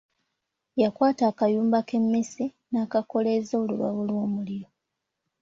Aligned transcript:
Yakwata 0.81 1.23
akayumba 1.31 1.77
k’emmese 1.87 2.43
n’akakoleeza 2.71 3.53
olubabu 3.63 4.01
lw’omuliro. 4.09 4.69